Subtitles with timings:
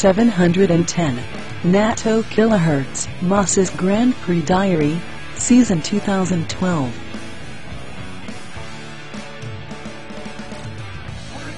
[0.00, 1.22] 710.
[1.62, 4.98] NATO Kilohertz, Moss's Grand Prix Diary,
[5.36, 6.88] Season 2012.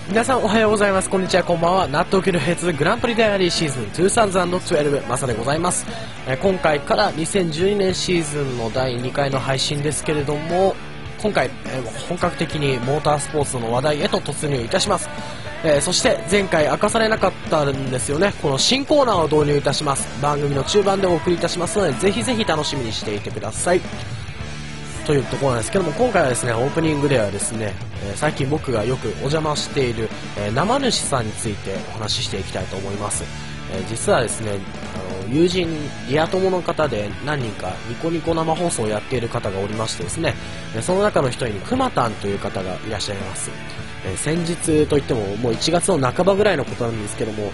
[0.08, 1.08] 皆さんおはようございます。
[1.08, 1.86] こんにちは、こんばんは。
[1.86, 5.86] 納豆キルヘッズグランプリダイアリーシーズン2012マサでございます。
[6.27, 10.75] え今回から2012年シーズンの第2回の配信ですけれども、
[11.22, 15.09] 今回、え本格的にモータースポーツの話題へと突入いたします。
[15.64, 18.32] えーそして前回明かされなかったんですよね。
[18.43, 20.08] この新コーナーを導入いたします。
[20.20, 23.80] 番組の中盤でお送りいたしますので、ぜひぜひ楽しみにしていてください。
[25.06, 33.25] というところなんですけども今回はですねオープニングではですね、えー最近僕がよくお邪魔している、えー生主さんについてお話ししていきたいと思います、
[33.72, 34.61] えー実はですね
[34.94, 35.69] あの友人
[36.08, 40.34] リア友の方で何人かニコニコ生放送をやっている方がおりましてですね
[40.83, 43.50] その中の一人にくまたんという方がいらっしゃいます、
[44.05, 47.50] え先日といってももう1月の半ばぐらいのことなんですけども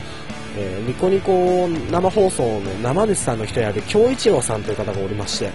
[0.57, 5.51] えーニコニコ生放送の生主さんの一人である京一郎さんという方がおりまして、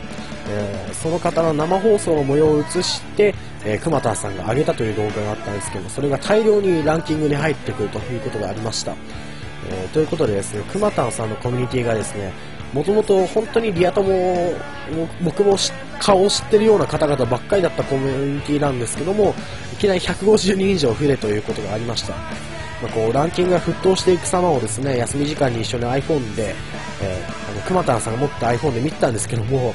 [0.50, 3.36] えーその方の生放送の模様を映して、
[3.66, 8.96] えー熊田さんが上げたという動画があったんですけどそれが大量にランキングに入ってくるということがありました、
[9.70, 12.32] えーということでですね熊田さんのコミュニティがですね
[12.74, 14.56] もともと本当にリア友
[15.24, 15.56] 僕も
[16.00, 19.36] 顔を知ってるような方々ばっかりだったコミュニティなんですけども
[19.74, 22.14] いきなり150人以上増えということがありました。
[22.82, 26.54] まあ、こうランキングが沸騰していく様をですね休み時間に一緒に iPhone で、
[27.02, 29.74] えーあの熊田さんが持った iPhone で見てたんですけども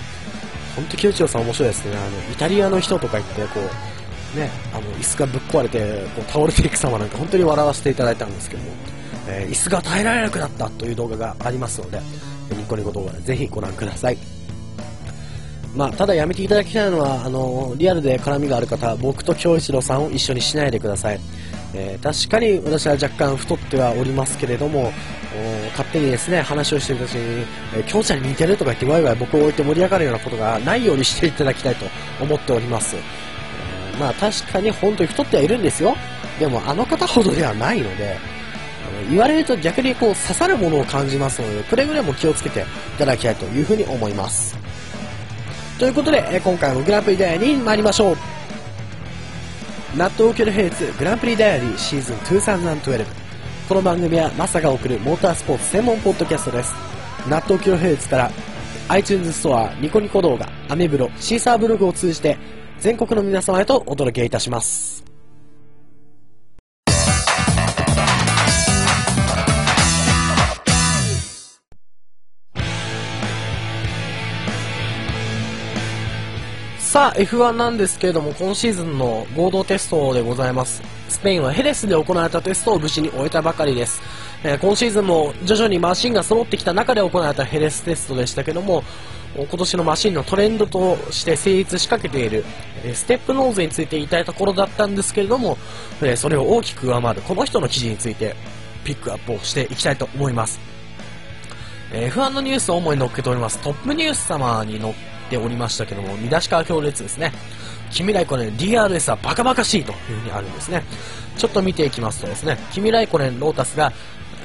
[0.77, 1.97] 本当清千代さん面白いですね。
[1.97, 8.71] あのイタリアの人とか言ってこうねあの椅子がぶっ壊れてこう倒れていく様なんか本当に笑わせていただいたんですけども、
[9.29, 12.01] えー椅子が耐えられなくなったという動画がありますので
[12.69, 14.19] コニコ動画でぜひご覧ください。
[15.75, 21.21] まあ、ただやめていただきたいのはあのリアルで絡みがある方僕と京一郎さんを一緒にしないでください、
[21.75, 24.91] えー確かに私は若干太ってはおりますけれども
[25.73, 31.85] 勝手にですね話をしてる時に、えー、京ちゃんに似てるとか言ってワイワイ僕を置いて盛り上がるようなことがないようにしていただきたいと
[32.21, 35.97] 思っております、えーまあ確かに本当に太ってはいるんですよ。
[36.39, 38.17] でもあの方ほどではないので
[39.05, 42.65] 言われると逆にこう刺さるものを感じますのでくれぐれも気をつけてい
[42.99, 44.57] ただきたいというふうに思います
[45.79, 48.17] ということで、え今回もグランプリダイアリーに参りましょう。
[49.97, 53.07] 納豆キルヘイツグランプリダイアリーシーズン2012。
[53.69, 56.75] この番組はマサが送るモータースポーツ専門ポッドキャストです。
[57.29, 58.31] 納豆キルヘイツから
[58.89, 62.37] iTunes ストア、ニコニコ動画、アメブロ、シーサーブログを通じて
[62.81, 65.08] 全国の皆様へとお届けいたします。
[76.99, 80.83] さあ F1 なんですけれども今シーズンの合同テストでございます。
[81.09, 84.03] スペインはヘレスで行われたテストを無事に終えたばかりです、
[84.43, 88.83] えー今シーズンも徐々にマシンが揃ってきた中で行われたヘレステストでしたけども
[89.37, 92.45] 今年のマシンのトレンドとして成立しかけている
[92.85, 95.57] えステップノーズについて言いたいところだったんですけれども
[96.03, 98.35] えそれを大きく上回るこの人の記事について
[98.83, 100.59] ピックアップをしていきたいと思います。
[101.93, 103.61] え F1 のニュースを主に載っけております。
[103.61, 104.95] トップニュース様に載っ
[105.29, 107.33] ておりましたけども見出しから強烈ですね。
[107.91, 110.83] 君ライコネン DRS はバカバカしいというふうにあるんですね。
[111.37, 113.93] ちょっと見ていきますとですね君ライコネンロータスが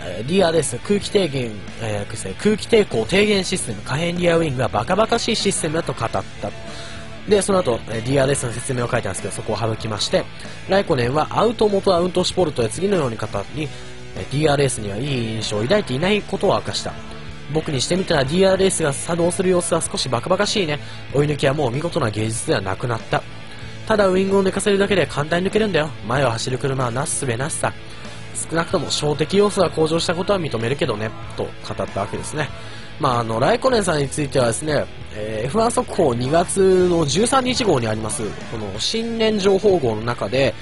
[0.05, 1.51] えー DRS 空気低減、
[1.81, 6.23] えー空気抵抗低減システム可変リアウィングがバカバカしいシステムだと語った。
[7.27, 10.25] で、その後、えー DRS の説明を書いたんですけど、そこを省きまして、
[10.69, 13.69] ライコネンはアウト元アウトシポルトで次のように語り、
[14.17, 16.91] えー DRS にはいい印象を抱いていないことを明かした。
[17.53, 20.79] 僕にしてみたら DRS が作動する様子は少しバカバカしいね。
[21.13, 23.21] 追い抜きはもう見事な芸術ではなくなった。
[23.87, 25.89] ただウイングを寝かせるだけで簡単に抜けるんだよ。
[26.07, 27.71] 前を走る車はなすすべなしさ。
[28.49, 32.49] 少なくとも小的要素が向上したことは認めるけどね、と語ったわけですね。
[32.99, 40.53] まあ、あの、ライコネンさんについてはですね、えー F1 速報2月の13日号にあります、この新年情報号の中で、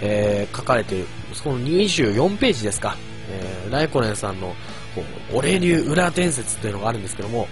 [0.00, 2.96] えー書かれている、その24ページですか、
[3.30, 4.54] えーライコネンさんの、
[4.94, 5.02] こ
[5.32, 7.48] うお礼流裏伝説というのがあるんですけども、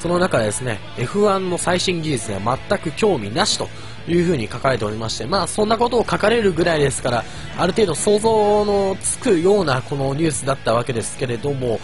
[0.00, 3.68] その中でですね、F1 の最新技術には全く興味なしと
[4.06, 7.24] いうふうに書かれておりまして、まあそんなことを書かれるぐらいですから、
[7.56, 11.80] ある程度想像のつくようなこのニュースだったわけですけれども、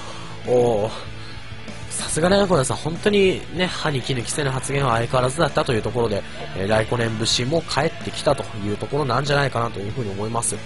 [0.47, 1.10] おー
[2.01, 6.23] さすがライコネンさん、本当にね、歯に衣着せぬ発言は相変わらずだったというところで、
[6.57, 10.57] えーライコネン節も帰ってきたというところなんじゃないかなというふに思います。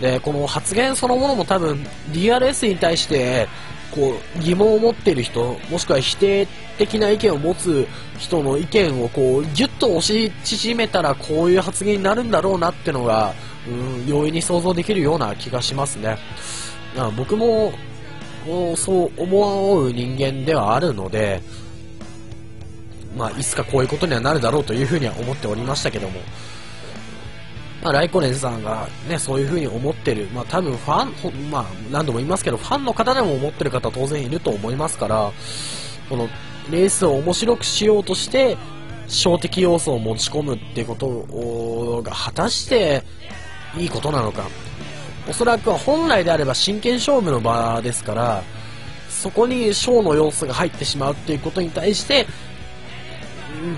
[0.00, 3.48] で、この発言そのものも多分 DRS に対して、
[3.90, 6.46] こう疑問を持っている人もしくは否定
[6.76, 7.88] 的な意見を持つ
[8.18, 13.32] 人の意見をこうギュッと押し縮めたらこういう発言になるんだろうなってのが、
[13.66, 16.18] うん、容易に想像できるような気がしますね。
[17.16, 17.72] 僕も
[18.76, 21.42] そう思う人間ではあるので、
[23.16, 26.20] まあ、いつかこういうことにはなるだろうというふうには思っておりましたけども、
[27.82, 35.32] まあ、ライコネンさんがね、そういうふうに思ってる、まあ、多分ファン、まあ、何度も言いますけど、ファンの方でも思ってる方当然いると思いますから、
[36.08, 36.28] この
[36.70, 38.56] レースを面白くしようとして、
[39.08, 43.02] 小的要素を持ち込むっていうことが果たして
[43.76, 44.46] いいことなのか。
[45.28, 48.42] おそらく本来であれば真剣勝負の場ですから、
[49.10, 52.26] そこに小の要素が入ってしまうっていうことに対して、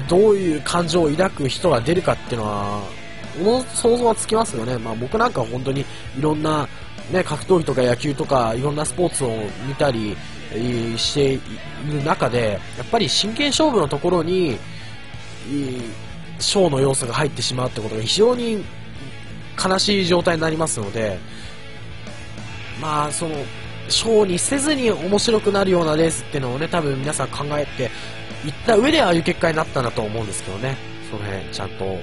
[0.08, 2.82] どういう感情を抱く人が出るかっていうのは、
[3.74, 4.76] 想像はつきますよね。
[4.78, 5.84] まあ僕なんか本当にい
[6.20, 6.68] ろんな、
[7.10, 9.34] ね、格闘技とか野球とかいろんなスポーツを
[9.66, 10.16] 見たり
[10.96, 11.40] してい
[11.90, 14.58] る中で、やっぱり真剣勝負のところに、
[16.38, 18.64] ショーの要素が入ってしまうってことが非常に
[19.62, 21.18] 悲しい状態になりますので、
[22.80, 23.34] まあ、その、
[23.88, 27.90] ショーにせずに面白くなるようなレースっていうのをね、多分皆さん考えて
[28.46, 30.76] いった上でああいう結果になったなと思うんですけどね、
[31.10, 31.98] その辺ちゃんと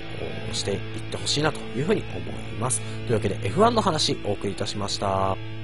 [0.51, 0.79] していっ
[1.09, 2.81] てほしいなというふうに思います。
[2.81, 5.56] というわけで F1 の話お送りいたしました。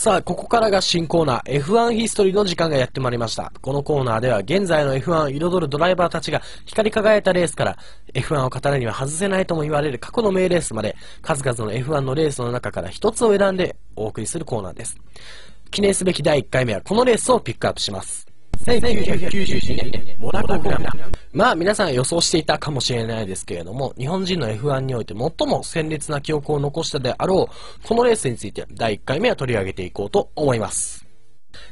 [0.00, 3.52] さあ、ここからが新コーナー F1 ヒストリーの時間がやってまいりました。
[3.60, 7.76] このコーナーでは現在の F1 を彩るドライバーたちが光り輝いたレースから
[8.14, 14.96] F1 を語るには外せないとも言われる過去の名レースまで数々の F1 のレースの中から一つを選んでお送りするコーナーです。
[15.70, 18.29] 記念すべき第1回目はこのレースをピックアップします。
[18.64, 20.84] 1997年、モナコグラン
[21.32, 31.06] まあ皆さん予想していたかもしれないですけれども、日本人の F1 において最も鮮烈な記憶を残したであろう、このレースについて第1回目は取り上げていこうと思います。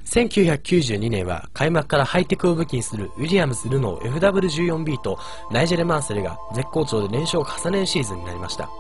[0.07, 5.19] 1992年は開幕からハイテクを武器にするウィリアムズ・ルノー FW14B と
[5.51, 8.71] ナイジェル・マンセルが絶好調で連勝を重ねるシーズンになりました。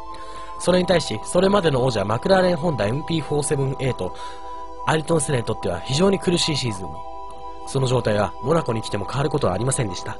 [0.61, 4.15] それに対し、それまでの王者マクラーレンホンダ MP47A と
[4.87, 6.93] アリトン・セネにとっては非常に苦しいシーズンに
[7.69, 10.17] その状態はモナコに来ても変わることはありませんでした。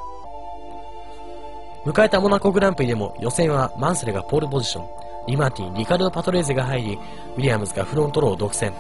[1.85, 4.87] 迎えたモナコグランプリでも予選はマンスレがポールポジション、
[5.27, 6.99] リマーティン、リカルド・パトレーゼが入り、
[7.37, 8.73] ウィリアムズがフロントローを独占、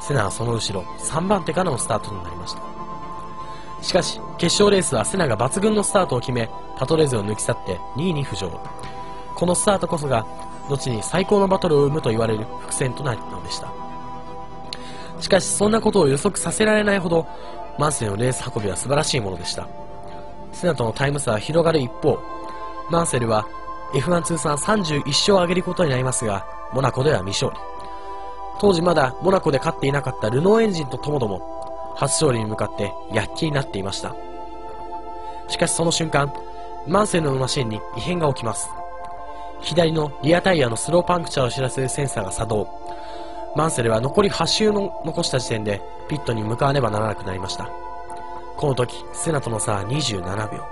[0.00, 2.62] セナはその後ろ、3番手からのスタートとなりました。
[3.82, 8.50] しかし、決勝レースはセナが抜群のスタートを決め、パトレーゼを抜き去って2位に浮上。
[9.36, 10.26] このスタートこそが、
[10.68, 13.68] 後に最高のバトルを生むと言われる伏線となるのでした。
[15.20, 17.26] しかし、そんなことを予測させられないほど、
[17.78, 19.68] マンセルのレース運びは素晴らしいものでした。
[20.52, 22.18] セナとのタイム差は広がる一方、
[22.90, 23.46] マンセルは
[23.92, 27.58] F1 通算31勝を挙げることになりますが、モナコでは未勝利。
[28.58, 34.14] 当時まだモナコで勝っていなかったルノーエンジンとともども、初勝利に向かって躍起になっていました。
[35.48, 36.32] しかしその瞬間、
[36.86, 38.70] マンセルのマシンに異変が起きます。
[39.60, 42.68] 左のリアタイヤのスローパンクチャーを知らせるセンサーが作動。
[43.56, 47.70] マンセルは残り8周の残した時点でピットに向かわねばならなくなりました。
[48.56, 50.62] この時、セナとの差は27秒。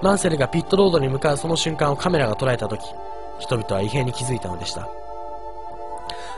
[0.00, 2.82] マンセルがピットロードに向かうその瞬間をカメラが捉えた時、
[3.38, 4.88] 人々は異変に気づいたのでした。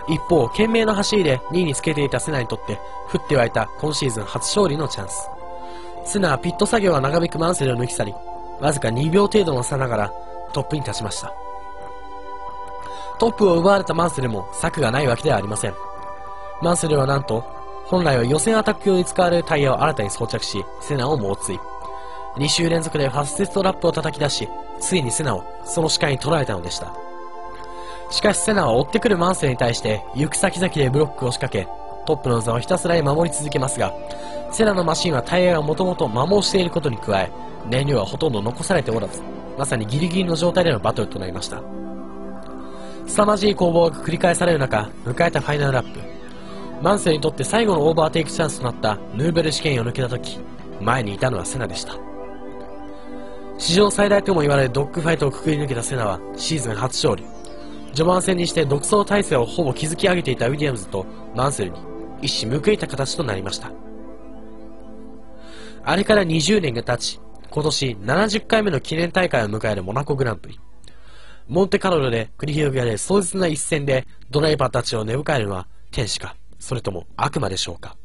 [0.08, 2.78] 一方、懸命の走りで2位につけていたセナにとって、
[3.12, 5.30] 降って湧いた今シーズン初勝利のチャンス。
[6.04, 8.14] セナはピット作業が長引くマンセルを抜き去り、
[8.60, 10.12] わずか2秒程度の差ながら
[10.52, 11.32] トップに立ちました。
[13.18, 15.74] トップを奪われたマンセルも策がないわけではありません。
[16.62, 17.44] マンセルはなんと、
[17.86, 21.58] 本来は予選アタック用に使われるタイヤを新たに装着し、セナを猛追。
[22.36, 24.48] 2週連続でファステストラップを叩き出し、
[24.80, 26.92] ついにセナをその視界に捉えたのでした。
[28.10, 31.68] しかしセナは追ってくるマンセルに対して行く先々でブロックを仕掛け、
[32.06, 33.94] トップの座をひたすらに守り続けますが、
[34.50, 37.30] セナのマシンはタイヤがもともと摩耗していることに加え、
[37.66, 39.22] 燃料はほとんど残されておらず、
[39.56, 41.83] まさにギリギリの状態でのバトルとなりました。
[43.06, 46.00] 凄まじい攻防が繰り返される中、迎えたファイナルラップ。
[46.82, 50.38] マンセルにとって最後のオーバーテイクチャンスとなったヌーベル試験を抜けた時、
[50.80, 51.94] 前にいたのはセナでした。
[53.56, 57.24] 史上最大とも言われるドッグファイトをくくり抜けたセナはシーズン初勝利。
[57.94, 61.06] 序盤戦にして独走体制をほぼ築き上げていたウィリアムズと
[61.36, 61.78] マンセルに
[62.22, 63.70] 一矢報いた形となりました。
[65.84, 67.20] あれから20年が経ち、
[67.50, 70.58] 今年70回目の記念大会を迎えるモナコグランプリ。
[71.46, 77.96] モンテカルロで繰り広げられ壮絶な一戦でドライバーたちを根迎えるのは天使か、それとも悪魔でしょうか。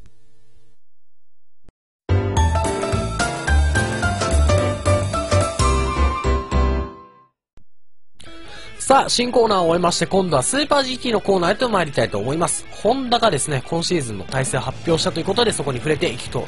[8.78, 12.66] さあ、新コーナーを終えまして、今度はスーパー GT のコーナーへと参りたいと思います。
[12.70, 16.44] ホンダがですね、今シーズンの体制を発表したということで、そこに触れていくと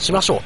[0.00, 0.40] しましょう。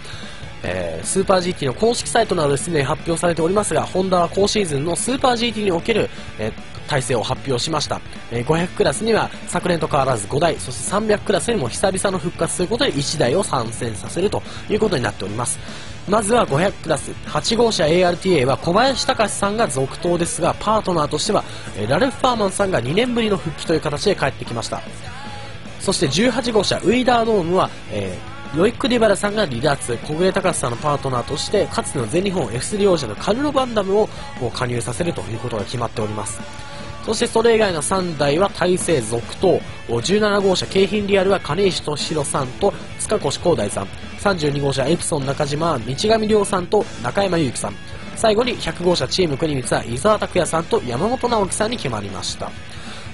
[0.62, 6.52] えー、スーパー GT の公式サイトなどですね、発表されておりますが、ホンダは今シーズンのスーパー GT における、えー、
[6.88, 8.00] 体制を発表しました、
[8.32, 15.58] えー、500クラスには昨年と変わらず5台そして300クラスにも久々の復活ということで1台を参戦させるということになっております。
[16.08, 17.10] まずは500クラス。
[17.26, 21.44] 8号車 ARTA は小林隆さんが続投ですがパートナーとしては
[21.86, 24.80] ラルフ・ファーマンさんが2年ぶりの復帰という形で帰ってきました。
[25.80, 34.08] そして18号車ウィーダードームは、えー、ロイック・ディバラさんが離脱小暮隆さんのパートナーとしてかつての全日本 F3 王者のカルロ・バンダムを
[34.54, 36.40] 加入させるということが決まっております。
[37.04, 43.88] そしてそれ以外の3台は大勢続投17号車京浜リアルは金石敏弘さんと塚越光大さん。
[44.18, 47.74] 32号車エプソン中島は道上亮さんと中山祐希さん。
[48.16, 52.50] 最後に100号車チーム国光は伊沢拓也さんと山本直樹さんに決まりました。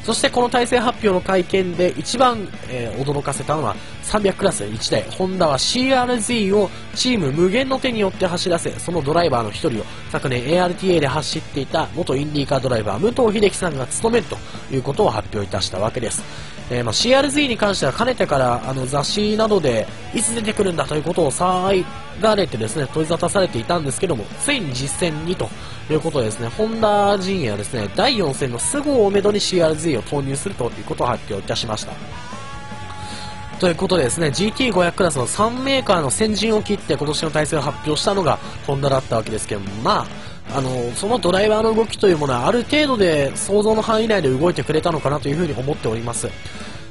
[0.04, 14.37] そしてこの体制発表の会見で一番、えー、驚かせたのは300クラス1台ホンダは CRZ をチーム無限の手によって走らせそのドライバーの1人を昨年 ARTA で走っていた元インディーカードライバー武藤秀樹さんが務めると
[14.70, 16.23] いうことを発表いたしたわけです。
[16.71, 21.85] えー、まあ、CRZ に関してはかねてからあの雑誌などでいつ出てくるんだということを騒
[22.21, 25.49] がれてですね問い沙汰されていたんですけどもついに実戦にと
[25.90, 31.92] いうことでですねホンダ陣営はですね第4戦のスゴをめどに CRZ を投入するということを発表いたしました。
[33.61, 40.06] ということでですね GT500 クラスの3メーカーの先陣を切って今年の体制を発表したのがホンダだったわけですけどもまあ
[40.54, 46.28] あのそのドライバーの動きというものはある程度で想像の範囲内で動いてくれたのかなというふに思っております。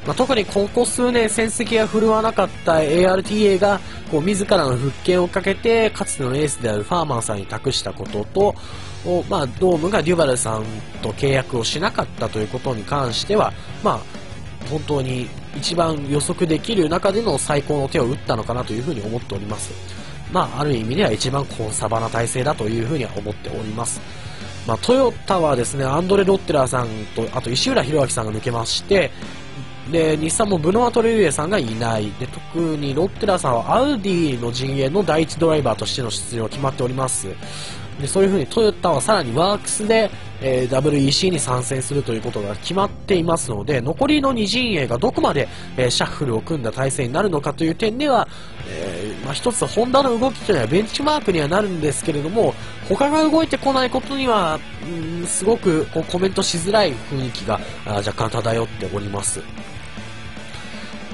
[0.06, 3.80] まあ、特にここ数年戦績が振るわなかった ARTA が
[4.12, 8.56] こう自らの復権をかけてかつてのエースであるファーマンさんに託したことと、
[9.30, 10.66] まあ、ドームがデュバルさん
[11.02, 14.00] と契約をしなかったということに関しては、まあ、
[14.70, 19.72] 本当に一番予測できる中での最高の手を打ったのかなというふに思っております。
[20.32, 24.02] まあ、ある意味では一番コンサバな体制だというふうには思っております。
[24.68, 29.12] まあ、トヨタはですね、アンドレ・ロッテラーさんと、あと石浦博明さんが抜けまして、
[29.92, 32.10] で、日産もブノア・トレリエさんがいない。
[32.20, 37.28] で、特にロッテラーさんはアウディの陣営の第一ドライバーとしての出場が決まっております。
[38.00, 40.10] でそういう風にトヨタはさらにワークスで、
[40.42, 48.23] えー、WEC に参戦するということが決まっていますので残りの2陣営がどこまで、えー、シャッフルを組んだ体制になるのかという点では、
[49.24, 52.54] まあ、一つホンダの動きというのはベンチマークにはなるんですけれども
[52.90, 59.42] 他が動いてこないことには、うん、すごくこうコメントしづらい雰囲気が若干漂っております。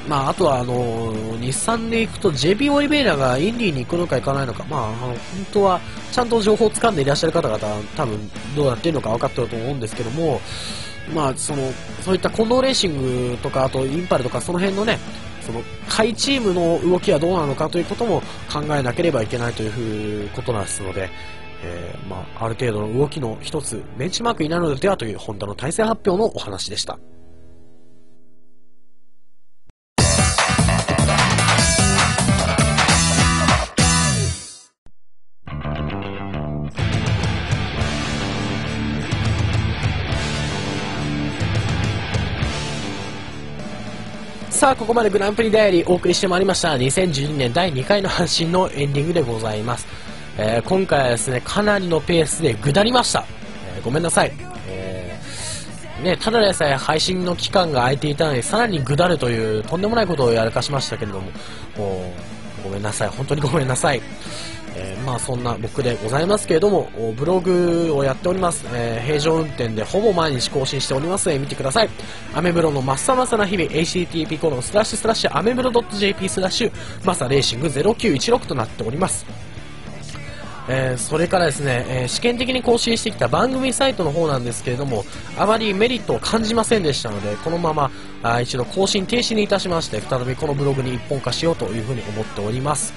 [0.08, 5.16] まあ、あとはあの日産で行くと JB オリベイラがインディーに行くのか行かないのか、まあ、あの本
[5.54, 5.80] 当は
[6.12, 7.60] ちゃんと情報を掴んでいらっしゃる方々
[7.96, 10.42] 多分どうなっているのか分かってると思うんですけども、
[11.14, 14.98] まあ、そのそういった近藤レーシングとかあとインパルとかその辺のね
[15.50, 21.10] その下位チームの動きはどうなのかということも考えなければいけないということなんですので、
[21.64, 27.00] えー、まあ、ある程度の動きの一つベンチマークになるのではというホンダの対戦発表のお話でした。
[44.60, 46.74] さあ、ここまでグランプリダイアリーお送りしてまいりました。
[46.74, 49.88] 2012年第2回の配信のエンディングでございます。
[50.38, 53.24] えー、今回はですね、かなりのペースで下りました。
[53.74, 54.34] えー、ごめんなさい。
[54.68, 61.32] えー、ね、ただでさえ配信の期間が空いていたのに、さらに下るというとんでもないことをやらかしましたけれども、
[61.78, 62.14] も
[62.60, 63.08] う、ごめんなさい。
[63.08, 64.02] 本当にごめんなさい。
[65.10, 66.88] まあそんな僕でございますけれども、
[67.18, 68.64] ブログをやっております。
[68.72, 71.90] えー、平常運転でほぼ毎日更新しておりますので見てください。
[72.36, 76.72] アメブロのまっさまさな日々、http コロンスラッシュスラッシュアメブロ .jp スラッシュ
[77.04, 79.26] マサレーシング0916となっております。
[80.72, 85.06] えー、それからですね、えー、試験的に更新してきた番組サイトの方なんですけれども、
[85.40, 87.90] あまりメリットを感じませんでしたので、このまま
[88.22, 92.94] あ一度更新停止にいたしまして、再びこのブログに一本化しようというふうに思っております。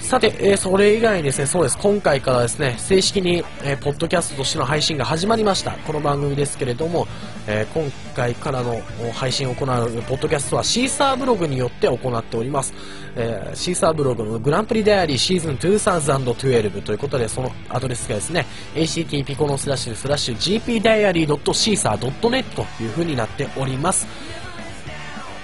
[0.00, 5.72] さて、えー、それ以外にですね、そうです、今回からですね、正式に、えー、ポッドキャストとしての配信が始まりました。
[5.72, 7.08] この番組ですけれども、
[7.48, 8.80] えー、今回からの
[9.12, 9.66] 配信を行う
[10.02, 12.72] ポッドキャストはシーサーブログによって行っております。
[13.14, 20.36] えー、シーサーブログのグランプリダイアリーシーズン2012ということで、そのアドレスがですね、http コロンスラッシュスラッシュ
[20.82, 24.06] gpdiary.caesar.net という風になっております。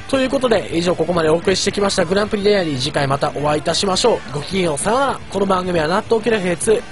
[0.09, 2.79] ということで、以上ここまでお送りしてきましたグランプリデイアリー。
[2.79, 4.33] 次回またお会いいたしましょう。
[4.35, 4.79] ごきげんよう。
[4.79, 5.21] さよなら。
[5.31, 6.83] この番組は納豆キラフェツ、え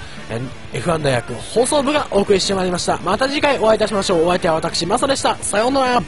[0.73, 2.97] F1 大学放送部がお送りしてまいりました。
[2.97, 4.25] また次回お会いいたしましょう。
[4.25, 5.35] お相手は私マサでした。
[5.37, 6.03] さようなら。